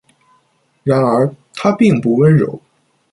[0.83, 2.59] 然而，她并不温柔。